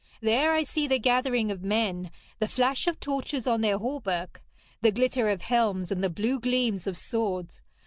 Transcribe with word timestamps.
There 0.19 0.51
I 0.53 0.63
see 0.63 0.87
the 0.87 0.97
gathering 0.97 1.51
of 1.51 1.61
men, 1.63 2.09
the 2.39 2.47
flash 2.47 2.87
of 2.87 2.99
torches 2.99 3.45
on 3.45 3.61
their 3.61 3.77
hauberks, 3.77 4.41
the 4.81 4.91
glitter 4.91 5.29
of 5.29 5.43
helms, 5.43 5.91
and 5.91 6.03
the 6.03 6.09
blue 6.09 6.39
gleams 6.39 6.87
of 6.87 6.97
swords. 6.97 7.61